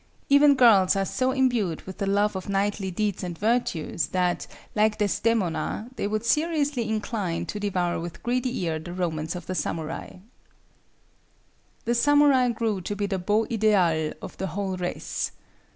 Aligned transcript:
Even 0.29 0.55
girls 0.55 0.95
are 0.95 1.05
so 1.05 1.29
imbued 1.29 1.83
with 1.83 1.99
the 1.99 2.07
love 2.07 2.35
of 2.35 2.49
knightly 2.49 2.89
deeds 2.89 3.21
and 3.23 3.37
virtues 3.37 4.07
that, 4.07 4.47
like 4.73 4.97
Desdemona, 4.97 5.91
they 5.95 6.07
would 6.07 6.25
seriously 6.25 6.89
incline 6.89 7.45
to 7.45 7.59
devour 7.59 7.99
with 7.99 8.23
greedy 8.23 8.63
ear 8.63 8.79
the 8.79 8.93
romance 8.93 9.35
of 9.35 9.45
the 9.45 9.53
samurai. 9.53 10.07
[Footnote 10.07 10.23
27: 11.83 11.85
Outside 11.85 11.85
shutters.] 11.93 11.97
The 11.99 12.03
samurai 12.03 12.49
grew 12.49 12.81
to 12.81 12.95
be 12.95 13.05
the 13.05 13.19
beau 13.19 13.45
ideal 13.51 14.13
of 14.23 14.37
the 14.37 14.47
whole 14.47 14.75
race. 14.75 15.33